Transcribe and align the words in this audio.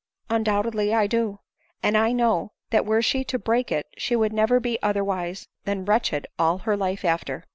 "Undoubtedly 0.35 0.95
I 0.95 1.05
do; 1.05 1.41
and 1.83 1.95
I 1.95 2.11
know, 2.11 2.53
that 2.71 2.87
were 2.87 3.03
she 3.03 3.23
to 3.25 3.37
break 3.37 3.71
it 3.71 3.85
she 3.99 4.15
would 4.15 4.33
never 4.33 4.59
be 4.59 4.81
otherwise 4.81 5.47
than 5.65 5.85
wretched 5.85 6.25
all 6.39 6.57
her 6.65 6.75
life 6.75 7.05
after. 7.05 7.45